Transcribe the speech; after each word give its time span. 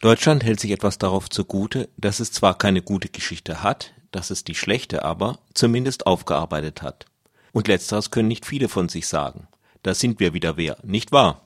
Deutschland 0.00 0.44
hält 0.44 0.60
sich 0.60 0.72
etwas 0.72 0.98
darauf 0.98 1.30
zugute, 1.30 1.88
dass 1.96 2.20
es 2.20 2.30
zwar 2.30 2.58
keine 2.58 2.82
gute 2.82 3.08
Geschichte 3.08 3.62
hat, 3.62 3.94
dass 4.12 4.30
es 4.30 4.44
die 4.44 4.54
schlechte 4.54 5.04
aber 5.04 5.38
zumindest 5.54 6.06
aufgearbeitet 6.06 6.82
hat. 6.82 7.06
Und 7.52 7.68
letzteres 7.68 8.10
können 8.10 8.28
nicht 8.28 8.44
viele 8.44 8.68
von 8.68 8.88
sich 8.90 9.06
sagen. 9.06 9.48
Da 9.82 9.94
sind 9.94 10.20
wir 10.20 10.34
wieder 10.34 10.56
wer, 10.56 10.76
nicht 10.82 11.12
wahr? 11.12 11.42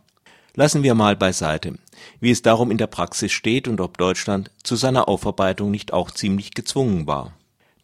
Lassen 0.56 0.82
wir 0.82 0.94
mal 0.94 1.14
beiseite, 1.14 1.78
wie 2.18 2.32
es 2.32 2.42
darum 2.42 2.72
in 2.72 2.78
der 2.78 2.88
Praxis 2.88 3.30
steht 3.30 3.68
und 3.68 3.80
ob 3.80 3.98
Deutschland 3.98 4.50
zu 4.64 4.74
seiner 4.74 5.08
Aufarbeitung 5.08 5.70
nicht 5.70 5.92
auch 5.92 6.10
ziemlich 6.10 6.52
gezwungen 6.52 7.06
war. 7.06 7.34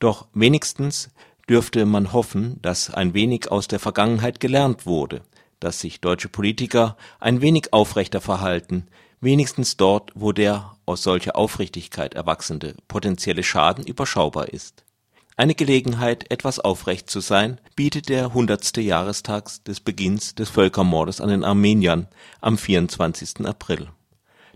Doch 0.00 0.26
wenigstens 0.34 1.10
dürfte 1.48 1.86
man 1.86 2.12
hoffen, 2.12 2.60
dass 2.62 2.92
ein 2.92 3.14
wenig 3.14 3.52
aus 3.52 3.68
der 3.68 3.78
Vergangenheit 3.78 4.40
gelernt 4.40 4.84
wurde, 4.84 5.22
dass 5.60 5.80
sich 5.80 6.00
deutsche 6.00 6.28
Politiker 6.28 6.96
ein 7.20 7.40
wenig 7.40 7.72
aufrechter 7.72 8.20
verhalten, 8.20 8.88
wenigstens 9.20 9.76
dort, 9.76 10.12
wo 10.14 10.32
der 10.32 10.76
aus 10.86 11.02
solcher 11.02 11.36
Aufrichtigkeit 11.36 12.14
erwachsende 12.14 12.76
potenzielle 12.88 13.42
Schaden 13.42 13.84
überschaubar 13.84 14.48
ist. 14.48 14.84
Eine 15.38 15.54
Gelegenheit, 15.54 16.30
etwas 16.30 16.60
aufrecht 16.60 17.10
zu 17.10 17.20
sein, 17.20 17.60
bietet 17.74 18.08
der 18.08 18.32
hundertste 18.32 18.80
Jahrestag 18.80 19.50
des 19.64 19.80
Beginns 19.80 20.34
des 20.34 20.48
Völkermordes 20.48 21.20
an 21.20 21.28
den 21.28 21.44
Armeniern 21.44 22.08
am 22.40 22.56
24. 22.56 23.46
April. 23.46 23.88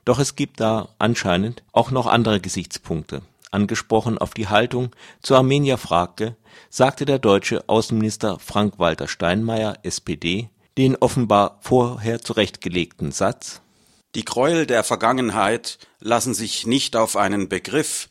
Doch 0.07 0.19
es 0.19 0.37
gibt 0.37 0.61
da 0.61 0.89
anscheinend 0.99 1.63
auch 1.73 1.91
noch 1.91 2.07
andere 2.07 2.41
Gesichtspunkte. 2.41 3.21
Angesprochen 3.51 4.17
auf 4.17 4.33
die 4.33 4.49
Haltung 4.49 4.91
zur 5.23 5.37
Armenierfrage 5.39 6.37
sagte 6.71 7.05
der 7.05 7.19
deutsche 7.19 7.69
Außenminister 7.69 8.39
Frank-Walter 8.39 9.09
Steinmeier 9.09 9.75
(SPD) 9.83 10.49
den 10.79 10.97
offenbar 10.97 11.59
vorher 11.61 12.23
zurechtgelegten 12.23 13.13
Satz: 13.13 13.61
„Die 14.17 14.25
Gräuel 14.25 14.67
der 14.67 14.83
Vergangenheit 14.83 15.79
lassen 16.01 16.35
sich 16.35 16.67
nicht 16.67 16.97
auf 16.97 17.17
einen 17.17 17.49
Begriff 17.49 18.09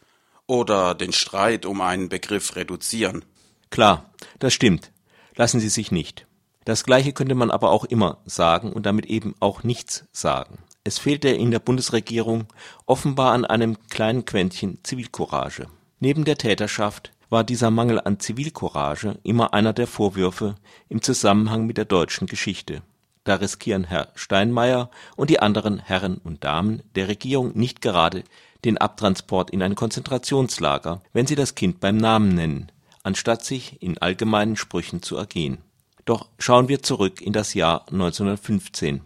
oder 0.48 0.96
den 0.96 1.12
Streit 1.12 1.66
um 1.66 1.82
einen 1.82 2.08
Begriff 2.08 2.56
reduzieren. 2.56 3.26
Klar, 3.70 4.10
das 4.40 4.54
stimmt, 4.54 4.92
lassen 5.36 5.60
sie 5.60 5.70
sich 5.70 5.92
nicht. 5.92 6.26
Das 6.64 6.86
Gleiche 6.86 7.12
könnte 7.12 7.36
man 7.36 7.52
aber 7.52 7.72
auch 7.72 7.84
immer 7.84 8.20
sagen 8.26 8.72
und 8.72 8.86
damit 8.86 9.08
eben 9.08 9.36
auch 9.40 9.64
nichts 9.64 10.06
sagen. 10.12 10.60
Es 10.86 11.00
fehlte 11.00 11.30
in 11.30 11.52
der 11.52 11.60
Bundesregierung 11.60 12.46
offenbar 12.86 13.34
an 13.34 13.44
einem 13.44 13.78
kleinen 13.90 14.24
Quäntchen 14.24 14.80
Zivilcourage. 14.84 15.68
Neben 16.00 16.24
der 16.24 16.38
Täterschaft 16.38 17.12
war 17.30 17.44
dieser 17.44 17.72
Mangel 17.72 18.00
an 18.00 18.20
Zivilcourage 18.20 19.20
immer 19.24 19.54
einer 19.54 19.74
der 19.74 19.88
Vorwürfe 19.88 20.56
im 20.88 21.02
Zusammenhang 21.02 21.66
mit 21.66 21.78
der 21.78 21.86
deutschen 21.86 22.28
Geschichte. 22.28 22.82
Da 23.24 23.36
riskieren 23.36 23.84
Herr 23.84 24.12
Steinmeier 24.16 24.90
und 25.16 25.30
die 25.30 25.40
anderen 25.40 25.80
Herren 25.80 26.18
und 26.18 26.44
Damen 26.44 26.82
der 26.96 27.08
Regierung 27.08 27.58
nicht 27.58 27.82
gerade 27.82 28.24
den 28.66 28.78
Abtransport 28.78 29.50
in 29.52 29.62
ein 29.62 29.76
Konzentrationslager, 29.76 31.02
wenn 31.14 31.28
sie 31.28 31.36
das 31.36 31.56
Kind 31.56 31.80
beim 31.80 31.98
Namen 31.98 32.36
nennen, 32.36 32.72
anstatt 33.04 33.44
sich 33.46 33.82
in 33.82 33.98
allgemeinen 33.98 34.56
Sprüchen 34.56 35.02
zu 35.02 35.16
ergehen. 35.16 35.60
Doch 36.06 36.30
schauen 36.40 36.70
wir 36.70 36.82
zurück 36.82 37.22
in 37.22 37.34
das 37.34 37.54
Jahr 37.54 37.88
1915. 37.92 39.02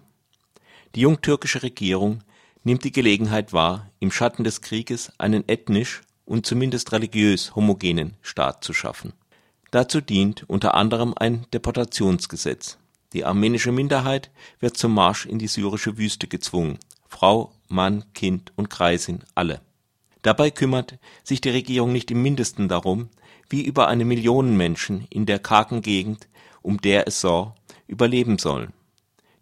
Die 0.96 1.02
jungtürkische 1.02 1.64
Regierung 1.64 2.20
nimmt 2.64 2.84
die 2.84 2.92
Gelegenheit 2.92 3.52
wahr, 3.52 3.90
im 4.00 4.12
Schatten 4.12 4.44
des 4.44 4.62
Krieges 4.62 5.12
einen 5.18 5.44
ethnisch 5.48 6.02
und 6.26 6.46
zumindest 6.46 6.92
religiös 6.92 7.56
homogenen 7.56 8.16
Staat 8.22 8.64
zu 8.64 8.74
schaffen. 8.74 9.14
Dazu 9.72 10.02
dient 10.02 10.48
unter 10.48 10.76
anderem 10.76 11.14
ein 11.18 11.46
Deportationsgesetz. 11.54 12.78
Die 13.14 13.26
armenische 13.26 13.72
Minderheit 13.72 14.32
wird 14.60 14.76
zum 14.76 14.94
Marsch 14.94 15.26
in 15.28 15.38
die 15.38 15.48
syrische 15.48 15.98
Wüste 15.98 16.28
gezwungen, 16.28 16.80
Frau, 17.08 17.54
Mann, 17.68 18.06
Kind 18.14 18.52
und 18.56 18.72
Greisin, 18.72 19.24
alle. 19.36 19.62
Dabei 20.24 20.50
kümmert 20.50 20.98
sich 21.24 21.40
die 21.40 21.52
Regierung 21.52 21.92
nicht 21.92 22.10
im 22.10 22.24
Mindesten 22.24 22.68
darum, 22.68 23.10
wie 23.50 23.62
über 23.64 23.88
eine 23.88 24.06
Million 24.06 24.58
Menschen 24.58 25.06
in 25.10 25.28
der 25.28 25.38
kargen 25.38 25.82
Gegend, 25.82 26.28
um 26.64 26.82
der 26.82 27.08
es 27.08 27.22
Sor, 27.22 27.56
überleben 27.88 28.40
sollen. 28.40 28.74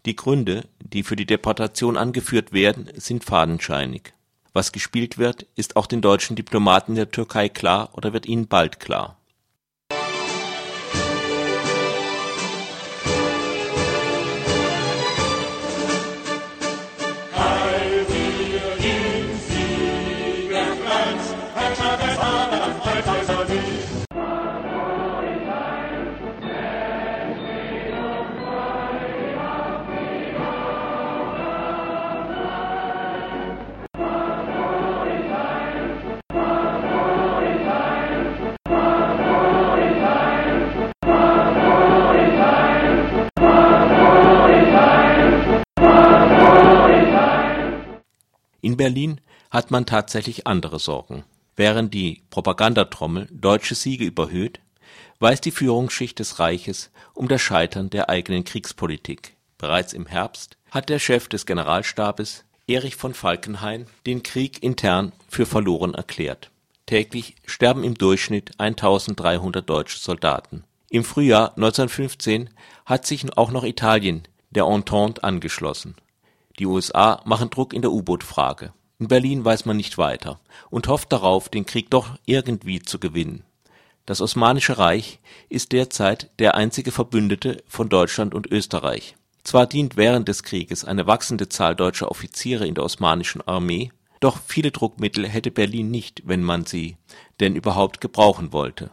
Die 0.04 0.16
Gründe, 0.16 0.68
die 0.80 1.02
für 1.02 1.16
die 1.16 1.26
Deportation 1.26 1.96
angeführt 1.96 2.52
werden, 2.52 2.90
sind 2.96 3.24
fadenscheinig. 3.24 4.12
Was 4.52 4.72
gespielt 4.72 5.16
wird, 5.16 5.46
ist 5.54 5.76
auch 5.76 5.86
den 5.86 6.02
deutschen 6.02 6.36
Diplomaten 6.36 6.94
der 6.94 7.10
Türkei 7.10 7.48
klar 7.48 7.90
oder 7.94 8.12
wird 8.12 8.26
ihnen 8.26 8.48
bald 8.48 8.80
klar 8.80 9.16
In 48.72 48.78
Berlin 48.78 49.20
hat 49.50 49.70
man 49.70 49.84
tatsächlich 49.84 50.46
andere 50.46 50.78
Sorgen. 50.78 51.24
Während 51.56 51.92
die 51.92 52.22
Propagandatrommel 52.30 53.28
deutsche 53.30 53.74
Siege 53.74 54.06
überhöht, 54.06 54.60
weiß 55.18 55.42
die 55.42 55.50
Führungsschicht 55.50 56.18
des 56.18 56.38
Reiches 56.38 56.90
um 57.12 57.28
das 57.28 57.42
Scheitern 57.42 57.90
der 57.90 58.08
eigenen 58.08 58.44
Kriegspolitik. 58.44 59.36
Bereits 59.58 59.92
im 59.92 60.06
Herbst 60.06 60.56
hat 60.70 60.88
der 60.88 60.98
Chef 61.00 61.28
des 61.28 61.44
Generalstabes, 61.44 62.46
Erich 62.66 62.96
von 62.96 63.12
Falkenhayn, 63.12 63.88
den 64.06 64.22
Krieg 64.22 64.62
intern 64.62 65.12
für 65.28 65.44
verloren 65.44 65.92
erklärt. 65.92 66.50
Täglich 66.86 67.36
sterben 67.44 67.84
im 67.84 67.92
Durchschnitt 67.92 68.52
1300 68.56 69.68
deutsche 69.68 69.98
Soldaten. 69.98 70.64
Im 70.88 71.04
Frühjahr 71.04 71.50
1915 71.56 72.48
hat 72.86 73.04
sich 73.04 73.36
auch 73.36 73.50
noch 73.50 73.64
Italien 73.64 74.22
der 74.50 74.64
Entente 74.64 75.22
angeschlossen 75.22 75.94
die 76.58 76.66
USA 76.66 77.20
machen 77.24 77.50
Druck 77.50 77.72
in 77.72 77.82
der 77.82 77.92
U-Boot-Frage. 77.92 78.72
In 78.98 79.08
Berlin 79.08 79.44
weiß 79.44 79.64
man 79.64 79.76
nicht 79.76 79.98
weiter 79.98 80.40
und 80.70 80.88
hofft 80.88 81.12
darauf, 81.12 81.48
den 81.48 81.66
Krieg 81.66 81.90
doch 81.90 82.16
irgendwie 82.24 82.80
zu 82.80 82.98
gewinnen. 82.98 83.44
Das 84.06 84.20
Osmanische 84.20 84.78
Reich 84.78 85.20
ist 85.48 85.72
derzeit 85.72 86.30
der 86.38 86.54
einzige 86.54 86.92
Verbündete 86.92 87.62
von 87.66 87.88
Deutschland 87.88 88.34
und 88.34 88.46
Österreich. 88.50 89.16
Zwar 89.44 89.66
dient 89.66 89.96
während 89.96 90.28
des 90.28 90.42
Krieges 90.42 90.84
eine 90.84 91.06
wachsende 91.06 91.48
Zahl 91.48 91.74
deutscher 91.74 92.10
Offiziere 92.10 92.66
in 92.66 92.74
der 92.74 92.84
Osmanischen 92.84 93.42
Armee, 93.42 93.90
doch 94.20 94.38
viele 94.46 94.70
Druckmittel 94.70 95.28
hätte 95.28 95.50
Berlin 95.50 95.90
nicht, 95.90 96.22
wenn 96.26 96.42
man 96.42 96.64
sie 96.64 96.96
denn 97.40 97.56
überhaupt 97.56 98.00
gebrauchen 98.00 98.52
wollte 98.52 98.90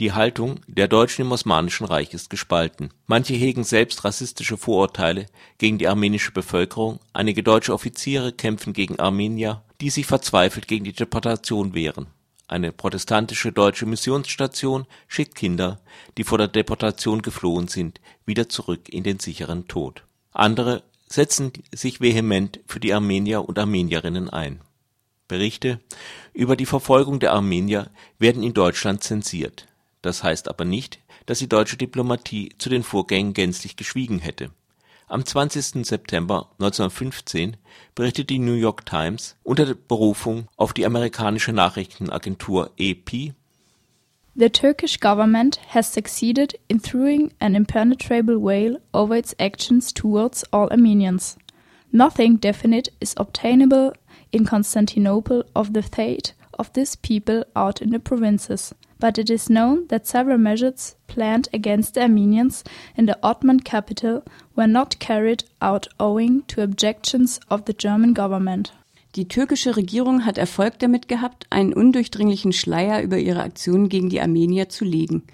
die 0.00 0.12
Haltung 0.12 0.60
der 0.66 0.88
Deutschen 0.88 1.22
im 1.22 1.32
Osmanischen 1.32 1.84
Reich 1.84 2.14
ist 2.14 2.30
gespalten. 2.30 2.90
Manche 3.06 3.34
hegen 3.34 3.62
selbst 3.62 4.04
rassistische 4.04 4.56
Vorurteile 4.56 5.26
gegen 5.58 5.76
die 5.78 5.86
armenische 5.86 6.32
Bevölkerung, 6.32 6.98
einige 7.12 7.42
deutsche 7.42 7.74
Offiziere 7.74 8.32
kämpfen 8.32 8.72
gegen 8.72 8.98
Armenier, 8.98 9.62
die 9.80 9.90
sich 9.90 10.06
verzweifelt 10.06 10.66
gegen 10.66 10.84
die 10.84 10.94
Deportation 10.94 11.74
wehren. 11.74 12.06
Eine 12.48 12.72
protestantische 12.72 13.52
deutsche 13.52 13.86
Missionsstation 13.86 14.86
schickt 15.08 15.34
Kinder, 15.34 15.80
die 16.16 16.24
vor 16.24 16.38
der 16.38 16.48
Deportation 16.48 17.22
geflohen 17.22 17.68
sind, 17.68 18.00
wieder 18.24 18.48
zurück 18.48 18.88
in 18.88 19.04
den 19.04 19.20
sicheren 19.20 19.68
Tod. 19.68 20.04
Andere 20.32 20.82
setzen 21.06 21.52
sich 21.70 22.00
vehement 22.00 22.60
für 22.66 22.80
die 22.80 22.94
Armenier 22.94 23.46
und 23.46 23.58
Armenierinnen 23.58 24.30
ein. 24.30 24.60
Berichte 25.28 25.80
über 26.32 26.56
die 26.56 26.66
Verfolgung 26.66 27.20
der 27.20 27.32
Armenier 27.32 27.90
werden 28.18 28.42
in 28.42 28.54
Deutschland 28.54 29.02
zensiert 29.02 29.66
das 30.02 30.22
heißt 30.22 30.48
aber 30.48 30.64
nicht, 30.64 30.98
dass 31.26 31.38
die 31.38 31.48
deutsche 31.48 31.76
Diplomatie 31.76 32.50
zu 32.58 32.68
den 32.68 32.82
Vorgängen 32.82 33.32
gänzlich 33.32 33.76
geschwiegen 33.76 34.18
hätte. 34.18 34.50
Am 35.08 35.24
20. 35.24 35.86
September 35.86 36.48
1915 36.52 37.56
berichtet 37.94 38.30
die 38.30 38.38
New 38.38 38.54
York 38.54 38.86
Times 38.86 39.36
unter 39.42 39.74
Berufung 39.74 40.48
auf 40.56 40.72
die 40.72 40.86
amerikanische 40.86 41.52
Nachrichtenagentur 41.52 42.70
AP 42.80 43.34
The 44.34 44.48
Turkish 44.48 44.98
government 44.98 45.60
has 45.74 45.92
succeeded 45.92 46.58
in 46.66 46.80
throwing 46.80 47.32
an 47.38 47.54
impenetrable 47.54 48.40
veil 48.40 48.80
over 48.94 49.14
its 49.14 49.34
actions 49.38 49.92
towards 49.92 50.42
all 50.44 50.70
Armenians. 50.70 51.36
Nothing 51.92 52.38
definite 52.38 52.88
is 52.98 53.14
obtainable 53.18 53.92
in 54.30 54.46
Constantinople 54.46 55.44
of 55.54 55.74
the 55.74 55.82
fate 55.82 56.32
of 56.58 56.72
this 56.72 56.96
people 56.96 57.44
out 57.54 57.82
in 57.82 57.90
the 57.90 57.98
provinces 57.98 58.74
but 59.02 59.18
it 59.18 59.28
is 59.28 59.48
known 59.48 59.88
that 59.88 60.06
several 60.06 60.38
measures 60.38 60.94
planned 61.08 61.48
against 61.52 61.94
the 61.94 62.02
Armenians 62.02 62.62
in 62.96 63.06
the 63.06 63.18
Ottoman 63.20 63.58
capital 63.58 64.22
were 64.54 64.68
not 64.68 65.00
carried 65.00 65.42
out 65.60 65.88
owing 65.98 66.46
to 66.46 66.62
objections 66.62 67.40
of 67.50 67.64
the 67.66 67.74
German 67.76 68.14
government. 68.14 68.72
Die 69.16 69.26
türkische 69.26 69.76
Regierung 69.76 70.24
hat 70.24 70.38
Erfolg 70.38 70.78
damit 70.78 71.08
gehabt, 71.08 71.48
einen 71.50 71.72
undurchdringlichen 71.72 72.52
Schleier 72.52 73.02
über 73.02 73.18
ihre 73.18 73.42
Aktionen 73.42 73.88
gegen 73.88 74.08
die 74.08 74.20
Armenier 74.20 74.68
zu 74.68 74.84
legen. 74.84 75.24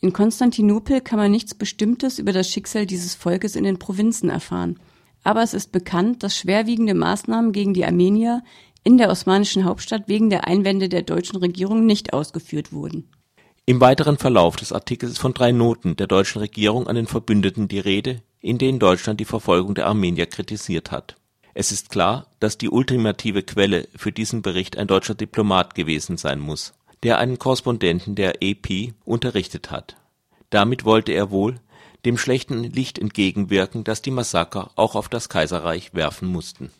In 0.00 0.12
Konstantinopel 0.12 1.00
kann 1.00 1.18
man 1.18 1.30
nichts 1.30 1.54
Bestimmtes 1.54 2.18
über 2.18 2.32
das 2.32 2.50
Schicksal 2.50 2.84
dieses 2.84 3.14
Volkes 3.14 3.56
in 3.56 3.64
den 3.64 3.78
Provinzen 3.78 4.28
erfahren. 4.28 4.78
Aber 5.22 5.42
es 5.42 5.54
ist 5.54 5.72
bekannt, 5.72 6.22
dass 6.22 6.36
schwerwiegende 6.36 6.92
Maßnahmen 6.92 7.52
gegen 7.52 7.72
die 7.72 7.86
Armenier 7.86 8.42
in 8.84 8.98
der 8.98 9.10
osmanischen 9.10 9.64
Hauptstadt 9.64 10.04
wegen 10.06 10.30
der 10.30 10.46
Einwände 10.46 10.88
der 10.88 11.02
deutschen 11.02 11.36
Regierung 11.38 11.84
nicht 11.86 12.12
ausgeführt 12.12 12.72
wurden. 12.72 13.08
Im 13.66 13.80
weiteren 13.80 14.18
Verlauf 14.18 14.56
des 14.56 14.72
Artikels 14.72 15.12
ist 15.12 15.18
von 15.18 15.34
drei 15.34 15.50
Noten 15.50 15.96
der 15.96 16.06
deutschen 16.06 16.38
Regierung 16.40 16.86
an 16.86 16.96
den 16.96 17.06
Verbündeten 17.06 17.66
die 17.66 17.78
Rede, 17.78 18.22
in 18.40 18.58
denen 18.58 18.78
Deutschland 18.78 19.18
die 19.20 19.24
Verfolgung 19.24 19.74
der 19.74 19.86
Armenier 19.86 20.26
kritisiert 20.26 20.90
hat 20.90 21.16
es 21.54 21.70
ist 21.70 21.88
klar, 21.88 22.26
dass 22.40 22.58
die 22.58 22.68
ultimative 22.68 23.44
Quelle 23.44 23.88
für 23.94 24.10
diesen 24.10 24.42
Bericht 24.42 24.76
ein 24.76 24.88
deutscher 24.88 25.14
Diplomat 25.14 25.76
gewesen 25.76 26.16
sein 26.16 26.40
muss, 26.40 26.74
der 27.04 27.18
einen 27.18 27.38
Korrespondenten 27.38 28.16
der 28.16 28.42
EP 28.42 28.92
unterrichtet 29.04 29.70
hat. 29.70 29.96
Damit 30.50 30.84
wollte 30.84 31.12
er 31.12 31.30
wohl 31.30 31.60
dem 32.04 32.18
schlechten 32.18 32.64
Licht 32.64 32.98
entgegenwirken, 32.98 33.84
das 33.84 34.02
die 34.02 34.10
Massaker 34.10 34.72
auch 34.74 34.96
auf 34.96 35.08
das 35.08 35.28
Kaiserreich 35.28 35.94
werfen 35.94 36.28
mussten. 36.28 36.70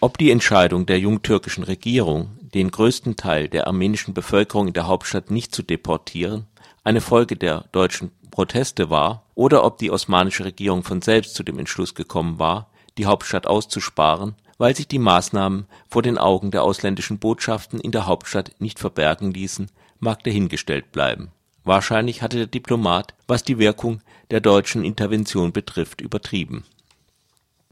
Ob 0.00 0.18
die 0.18 0.30
Entscheidung 0.30 0.86
der 0.86 0.98
jungtürkischen 0.98 1.64
Regierung, 1.64 2.38
den 2.54 2.70
größten 2.70 3.16
Teil 3.16 3.48
der 3.48 3.66
armenischen 3.66 4.14
Bevölkerung 4.14 4.68
in 4.68 4.74
der 4.74 4.86
Hauptstadt 4.86 5.30
nicht 5.30 5.54
zu 5.54 5.62
deportieren, 5.62 6.46
eine 6.84 7.00
Folge 7.00 7.36
der 7.36 7.64
deutschen 7.72 8.10
Proteste 8.30 8.90
war, 8.90 9.24
oder 9.34 9.64
ob 9.64 9.78
die 9.78 9.90
osmanische 9.90 10.44
Regierung 10.44 10.82
von 10.82 11.02
selbst 11.02 11.34
zu 11.34 11.42
dem 11.42 11.58
Entschluss 11.58 11.94
gekommen 11.94 12.38
war 12.38 12.68
die 12.98 13.06
Hauptstadt 13.06 13.46
auszusparen, 13.46 14.34
weil 14.58 14.74
sich 14.74 14.88
die 14.88 14.98
Maßnahmen 14.98 15.66
vor 15.88 16.02
den 16.02 16.18
Augen 16.18 16.50
der 16.50 16.62
ausländischen 16.62 17.18
Botschaften 17.18 17.78
in 17.80 17.92
der 17.92 18.06
Hauptstadt 18.06 18.52
nicht 18.58 18.78
verbergen 18.78 19.32
ließen, 19.32 19.70
mag 19.98 20.24
dahingestellt 20.24 20.92
bleiben. 20.92 21.30
Wahrscheinlich 21.64 22.22
hatte 22.22 22.38
der 22.38 22.46
Diplomat, 22.46 23.14
was 23.26 23.42
die 23.42 23.58
Wirkung 23.58 24.00
der 24.30 24.40
deutschen 24.40 24.84
Intervention 24.84 25.52
betrifft, 25.52 26.00
übertrieben. 26.00 26.64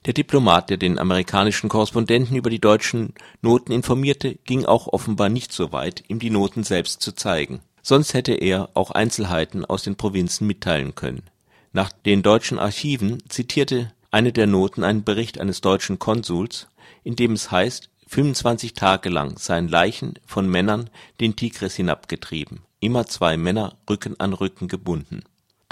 Der 0.06 0.12
Diplomat, 0.12 0.68
der 0.68 0.76
den 0.76 0.98
amerikanischen 0.98 1.70
Korrespondenten 1.70 2.36
über 2.36 2.50
die 2.50 2.60
deutschen 2.60 3.14
Noten 3.40 3.72
informierte, 3.72 4.34
ging 4.44 4.66
auch 4.66 4.86
offenbar 4.86 5.30
nicht 5.30 5.50
so 5.52 5.72
weit, 5.72 6.04
ihm 6.08 6.18
die 6.18 6.30
Noten 6.30 6.62
selbst 6.62 7.00
zu 7.00 7.12
zeigen. 7.12 7.60
Sonst 7.82 8.12
hätte 8.12 8.34
er 8.34 8.68
auch 8.74 8.90
Einzelheiten 8.90 9.64
aus 9.64 9.82
den 9.82 9.96
Provinzen 9.96 10.46
mitteilen 10.46 10.94
können. 10.94 11.22
Nach 11.72 11.90
den 11.90 12.22
deutschen 12.22 12.58
Archiven 12.58 13.22
zitierte 13.28 13.92
eine 14.10 14.32
der 14.32 14.46
Noten 14.46 14.84
einen 14.84 15.04
Bericht 15.04 15.40
eines 15.40 15.60
deutschen 15.60 15.98
Konsuls, 15.98 16.68
in 17.02 17.16
dem 17.16 17.32
es 17.32 17.50
heißt, 17.50 17.88
25 18.06 18.74
Tage 18.74 19.08
lang 19.08 19.38
seien 19.38 19.68
Leichen 19.68 20.14
von 20.26 20.48
Männern 20.48 20.90
den 21.20 21.34
Tigris 21.34 21.74
hinabgetrieben, 21.74 22.60
immer 22.78 23.06
zwei 23.06 23.36
Männer 23.36 23.76
Rücken 23.88 24.20
an 24.20 24.34
Rücken 24.34 24.68
gebunden. 24.68 25.24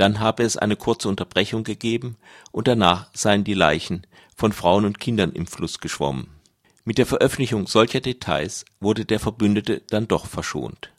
Dann 0.03 0.19
habe 0.19 0.43
es 0.43 0.57
eine 0.57 0.75
kurze 0.75 1.09
Unterbrechung 1.09 1.63
gegeben 1.63 2.17
und 2.51 2.67
danach 2.67 3.09
seien 3.15 3.45
die 3.45 3.55
Leichen 3.55 4.07
von 4.37 4.53
Frauen 4.53 4.85
und 4.85 4.99
Kindern 4.99 5.33
im 5.33 5.47
Fluss 5.47 5.79
geschwommen. 5.79 6.27
Mit 6.85 6.99
der 6.99 7.07
Veröffentlichung 7.07 7.69
solcher 7.69 8.01
Details 8.01 8.65
wurde 8.81 9.05
der 9.05 9.21
Verbündete 9.21 9.83
dann 9.91 10.09
doch 10.09 10.27
verschont. 10.27 10.91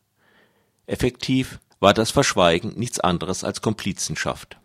Effektiv 0.88 1.60
war 1.80 1.94
das 1.94 2.12
Verschweigen 2.12 2.74
nichts 2.78 3.00
anderes 3.00 3.44
als 3.44 3.62
Komplizenschaft 3.62 4.58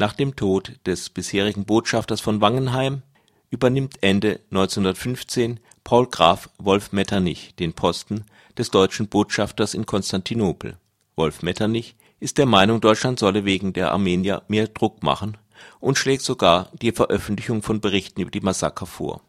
nach 0.00 0.14
dem 0.14 0.34
Tod 0.34 0.80
des 0.86 1.10
bisherigen 1.10 1.66
Botschafters 1.66 2.22
von 2.22 2.40
Wangenheim 2.40 3.02
übernimmt 3.50 4.02
Ende 4.02 4.40
1915 4.50 5.60
Paul 5.84 6.06
Graf 6.06 6.48
Wolf 6.56 6.92
Metternich 6.92 7.54
den 7.56 7.74
Posten 7.74 8.24
des 8.56 8.70
deutschen 8.70 9.08
Botschafters 9.08 9.74
in 9.74 9.84
Konstantinopel. 9.84 10.78
Wolf 11.16 11.42
Metternich 11.42 11.96
ist 12.20 12.38
der 12.38 12.46
Meinung, 12.46 12.80
Deutschland 12.80 13.18
solle 13.18 13.44
wegen 13.44 13.72
der 13.72 13.92
Armenier 13.92 14.42
mehr 14.48 14.68
Druck 14.68 15.02
machen 15.02 15.36
und 15.80 15.98
schlägt 15.98 16.22
sogar 16.22 16.70
die 16.80 16.92
Veröffentlichung 16.92 17.62
von 17.62 17.80
Berichten 17.80 18.20
über 18.20 18.30
die 18.30 18.40
Massaker 18.40 18.86
vor. 18.86 19.22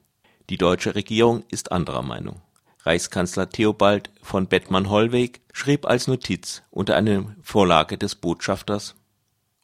Die 0.49 0.57
deutsche 0.57 0.95
Regierung 0.95 1.43
ist 1.49 1.71
anderer 1.71 2.03
Meinung. 2.03 2.41
Reichskanzler 2.83 3.49
Theobald 3.49 4.09
von 4.21 4.47
Bettmann-Hollweg 4.47 5.41
schrieb 5.53 5.85
als 5.85 6.07
Notiz 6.07 6.61
unter 6.71 6.95
einer 6.95 7.35
Vorlage 7.41 7.97
des 7.97 8.15
Botschafters 8.15 8.95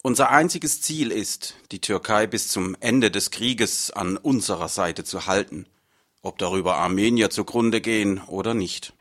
unser 0.00 0.30
einziges 0.30 0.80
Ziel 0.80 1.10
ist, 1.10 1.56
die 1.72 1.80
Türkei 1.80 2.28
bis 2.28 2.48
zum 2.48 2.76
Ende 2.78 3.10
des 3.10 3.32
Krieges 3.32 3.90
an 3.90 4.16
unserer 4.16 4.68
Seite 4.68 5.02
zu 5.02 5.26
halten, 5.26 5.66
ob 6.22 6.38
darüber 6.38 6.76
Armenier 6.76 7.30
zugrunde 7.30 7.80
gehen 7.80 8.22
oder 8.28 8.54
nicht. 8.54 8.92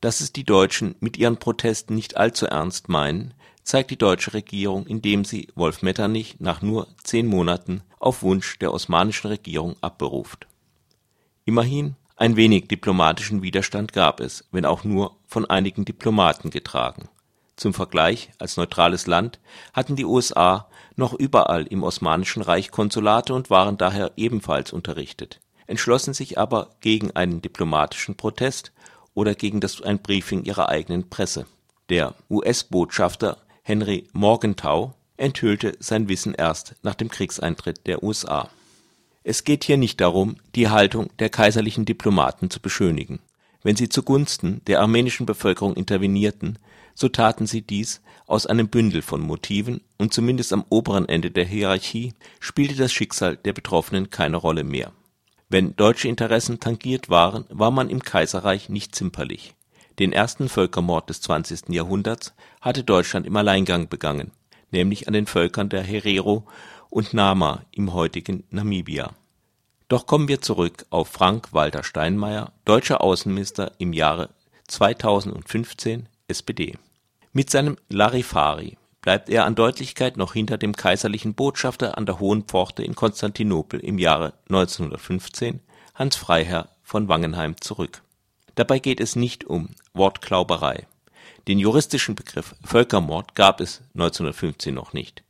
Dass 0.00 0.20
es 0.20 0.32
die 0.32 0.42
Deutschen 0.42 0.96
mit 0.98 1.16
ihren 1.16 1.36
Protesten 1.36 1.94
nicht 1.94 2.16
allzu 2.16 2.46
ernst 2.46 2.88
meinen, 2.88 3.34
zeigt 3.62 3.90
die 3.90 3.98
deutsche 3.98 4.34
Regierung, 4.34 4.86
indem 4.86 5.24
sie 5.24 5.48
Wolf 5.54 5.82
Metternich 5.82 6.36
nach 6.40 6.62
nur 6.62 6.88
zehn 7.02 7.26
Monaten 7.26 7.82
auf 7.98 8.22
Wunsch 8.22 8.58
der 8.58 8.72
osmanischen 8.72 9.28
Regierung 9.28 9.76
abberuft. 9.80 10.46
Immerhin 11.44 11.96
ein 12.16 12.36
wenig 12.36 12.68
diplomatischen 12.68 13.42
Widerstand 13.42 13.92
gab 13.92 14.20
es, 14.20 14.44
wenn 14.52 14.64
auch 14.64 14.84
nur 14.84 15.16
von 15.26 15.44
einigen 15.46 15.84
Diplomaten 15.84 16.50
getragen 16.50 17.08
zum 17.62 17.74
Vergleich, 17.74 18.30
als 18.38 18.56
neutrales 18.56 19.06
Land 19.06 19.38
hatten 19.72 19.94
die 19.94 20.04
USA 20.04 20.68
noch 20.96 21.14
überall 21.14 21.64
im 21.64 21.82
Osmanischen 21.82 22.42
Reich 22.42 22.70
Konsulate 22.70 23.34
und 23.34 23.50
waren 23.50 23.78
daher 23.78 24.12
ebenfalls 24.16 24.72
unterrichtet, 24.72 25.40
entschlossen 25.66 26.12
sich 26.12 26.38
aber 26.38 26.70
gegen 26.80 27.12
einen 27.12 27.40
diplomatischen 27.40 28.16
Protest 28.16 28.72
oder 29.14 29.34
gegen 29.34 29.60
das 29.60 29.80
ein 29.80 30.00
Briefing 30.00 30.44
ihrer 30.44 30.68
eigenen 30.70 31.08
Presse. 31.08 31.46
Der 31.88 32.14
US-Botschafter 32.30 33.36
Henry 33.62 34.08
Morgenthau 34.12 34.94
enthüllte 35.16 35.76
sein 35.78 36.08
Wissen 36.08 36.34
erst 36.34 36.74
nach 36.82 36.94
dem 36.94 37.08
Kriegseintritt 37.08 37.86
der 37.86 38.02
USA. 38.02 38.50
Es 39.24 39.44
geht 39.44 39.64
hier 39.64 39.76
nicht 39.76 40.00
darum, 40.00 40.36
die 40.54 40.68
Haltung 40.68 41.10
der 41.18 41.30
kaiserlichen 41.30 41.84
Diplomaten 41.84 42.50
zu 42.50 42.60
beschönigen. 42.60 43.20
Wenn 43.62 43.76
sie 43.76 43.88
zugunsten 43.88 44.60
der 44.66 44.80
armenischen 44.80 45.26
Bevölkerung 45.26 45.74
intervenierten 45.74 46.58
so 46.94 47.08
taten 47.08 47.46
sie 47.46 47.62
dies 47.62 48.02
aus 48.26 48.46
einem 48.46 48.68
Bündel 48.68 49.02
von 49.02 49.20
Motiven, 49.20 49.80
und 49.98 50.12
zumindest 50.12 50.52
am 50.52 50.64
oberen 50.68 51.08
Ende 51.08 51.30
der 51.30 51.44
Hierarchie 51.44 52.14
spielte 52.40 52.76
das 52.76 52.92
Schicksal 52.92 53.36
der 53.36 53.52
Betroffenen 53.52 54.10
keine 54.10 54.36
Rolle 54.36 54.64
mehr. 54.64 54.92
Wenn 55.48 55.76
deutsche 55.76 56.08
Interessen 56.08 56.60
tangiert 56.60 57.08
waren, 57.08 57.44
war 57.48 57.70
man 57.70 57.90
im 57.90 58.02
Kaiserreich 58.02 58.68
nicht 58.68 58.94
zimperlich. 58.94 59.54
Den 59.98 60.12
ersten 60.12 60.48
Völkermord 60.48 61.08
des 61.10 61.20
20. 61.20 61.68
Jahrhunderts 61.68 62.34
hatte 62.60 62.84
Deutschland 62.84 63.26
im 63.26 63.36
Alleingang 63.36 63.88
begangen, 63.88 64.30
nämlich 64.70 65.06
an 65.06 65.14
den 65.14 65.26
Völkern 65.26 65.68
der 65.68 65.82
Herero 65.82 66.46
und 66.90 67.14
Nama 67.14 67.62
im 67.70 67.92
heutigen 67.92 68.44
Namibia. 68.50 69.12
Doch 69.88 70.06
kommen 70.06 70.28
wir 70.28 70.40
zurück 70.40 70.86
auf 70.90 71.08
Frank-Walter 71.08 71.84
Steinmeier, 71.84 72.52
deutscher 72.64 73.02
Außenminister 73.02 73.72
im 73.78 73.92
Jahre 73.92 74.30
2015 74.68 76.08
SPD. 76.28 76.78
Mit 77.32 77.50
seinem 77.50 77.76
Larifari 77.90 78.78
bleibt 79.02 79.28
er 79.28 79.44
an 79.44 79.54
Deutlichkeit 79.54 80.16
noch 80.16 80.32
hinter 80.32 80.56
dem 80.56 80.74
kaiserlichen 80.74 81.34
Botschafter 81.34 81.98
an 81.98 82.06
der 82.06 82.20
Hohen 82.20 82.44
Pforte 82.44 82.82
in 82.82 82.94
Konstantinopel 82.94 83.80
im 83.80 83.98
Jahre 83.98 84.32
1915, 84.48 85.60
Hans 85.94 86.16
Freiherr 86.16 86.70
von 86.82 87.08
Wangenheim, 87.08 87.60
zurück. 87.60 88.02
Dabei 88.54 88.78
geht 88.78 89.00
es 89.00 89.16
nicht 89.16 89.44
um 89.44 89.70
Wortklauberei. 89.94 90.86
Den 91.48 91.58
juristischen 91.58 92.14
Begriff 92.14 92.54
Völkermord 92.64 93.34
gab 93.34 93.60
es 93.60 93.80
1915 93.94 94.74
noch 94.74 94.92
nicht. 94.92 95.22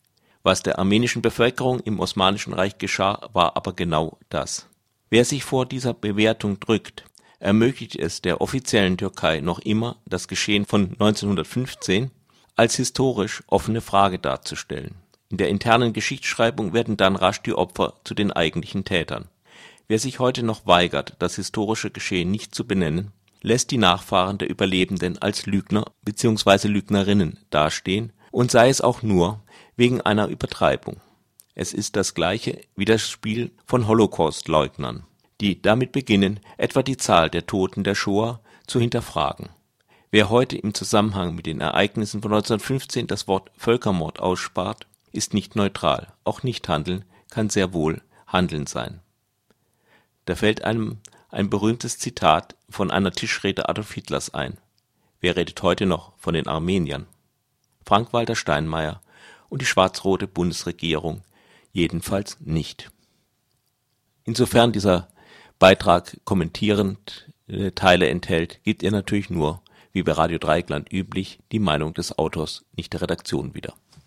Was 0.42 0.62
der 0.62 0.78
armenischen 0.78 1.22
Bevölkerung 1.22 1.80
im 1.80 2.00
Osmanischen 2.00 2.52
Reich 2.52 2.78
geschah, 2.78 3.28
war 3.32 3.56
aber 3.56 3.72
genau 3.74 4.18
das. 4.28 4.66
Wer 5.08 5.24
sich 5.24 5.44
vor 5.44 5.66
dieser 5.66 5.94
Bewertung 5.94 6.58
drückt, 6.58 7.04
ermöglicht 7.38 7.96
es 7.96 8.22
der 8.22 8.40
offiziellen 8.40 8.96
Türkei 8.96 9.40
noch 9.40 9.60
immer, 9.60 9.96
das 10.06 10.26
Geschehen 10.28 10.66
von 10.66 10.92
1915 10.92 12.10
als 12.56 12.76
historisch 12.76 13.42
offene 13.46 13.80
Frage 13.80 14.18
darzustellen. 14.18 14.96
In 15.28 15.38
der 15.38 15.48
internen 15.48 15.92
Geschichtsschreibung 15.92 16.74
werden 16.74 16.96
dann 16.96 17.16
rasch 17.16 17.40
die 17.42 17.54
Opfer 17.54 17.94
zu 18.04 18.14
den 18.14 18.32
eigentlichen 18.32 18.84
Tätern. 18.84 19.28
Wer 19.92 19.98
sich 19.98 20.20
heute 20.20 20.42
noch 20.42 20.64
weigert, 20.64 21.16
das 21.18 21.36
historische 21.36 21.90
Geschehen 21.90 22.30
nicht 22.30 22.54
zu 22.54 22.66
benennen, 22.66 23.12
lässt 23.42 23.70
die 23.70 23.76
Nachfahren 23.76 24.38
der 24.38 24.48
Überlebenden 24.48 25.18
als 25.18 25.44
Lügner 25.44 25.84
bzw. 26.00 26.66
Lügnerinnen 26.68 27.40
dastehen 27.50 28.14
und 28.30 28.50
sei 28.50 28.70
es 28.70 28.80
auch 28.80 29.02
nur 29.02 29.42
wegen 29.76 30.00
einer 30.00 30.28
Übertreibung. 30.28 31.02
Es 31.54 31.74
ist 31.74 31.94
das 31.96 32.14
gleiche 32.14 32.62
wie 32.74 32.86
das 32.86 33.06
Spiel 33.06 33.52
von 33.66 33.86
Holocaust-Leugnern 33.86 35.04
die 35.42 35.60
damit 35.60 35.92
beginnen, 35.92 36.40
etwa 36.56 36.82
die 36.82 36.96
Zahl 36.96 37.28
der 37.28 37.44
Toten 37.44 37.84
der 37.84 37.94
Shoah 37.94 38.40
zu 38.66 38.80
hinterfragen. 38.80 39.50
Wer 40.10 40.30
heute 40.30 40.56
im 40.56 40.72
Zusammenhang 40.72 41.34
mit 41.34 41.44
den 41.44 41.60
Ereignissen 41.60 42.22
von 42.22 42.32
1915 42.32 43.08
das 43.08 43.28
Wort 43.28 43.50
Völkermord 43.58 44.20
ausspart, 44.20 44.86
ist 45.12 45.34
nicht 45.34 45.54
neutral. 45.54 46.14
Auch 46.24 46.42
Nichthandeln 46.42 47.04
kann 47.28 47.50
sehr 47.50 47.74
wohl 47.74 48.00
Handeln 48.26 48.66
sein. 48.66 49.02
Da 50.24 50.36
fällt 50.36 50.64
einem 50.64 50.98
ein 51.30 51.50
berühmtes 51.50 51.98
Zitat 51.98 52.56
von 52.68 52.90
einer 52.90 53.12
Tischrede 53.12 53.68
Adolf 53.68 53.92
Hitlers 53.92 54.34
ein. 54.34 54.58
Wer 55.20 55.36
redet 55.36 55.62
heute 55.62 55.86
noch 55.86 56.12
von 56.18 56.34
den 56.34 56.46
Armeniern? 56.46 57.06
Frank-Walter 57.86 58.36
Steinmeier 58.36 59.02
und 59.48 59.62
die 59.62 59.66
schwarz-rote 59.66 60.26
Bundesregierung 60.26 61.22
jedenfalls 61.72 62.38
nicht. 62.40 62.90
Insofern 64.24 64.72
dieser 64.72 65.08
Beitrag 65.58 66.18
kommentierend 66.24 67.30
äh, 67.48 67.72
Teile 67.72 68.08
enthält, 68.08 68.62
gibt 68.62 68.82
er 68.82 68.90
natürlich 68.90 69.30
nur, 69.30 69.62
wie 69.92 70.02
bei 70.02 70.12
Radio 70.12 70.38
Dreieckland 70.38 70.92
üblich, 70.92 71.40
die 71.50 71.58
Meinung 71.58 71.94
des 71.94 72.18
Autors, 72.18 72.64
nicht 72.76 72.92
der 72.92 73.02
Redaktion 73.02 73.54
wieder 73.54 73.74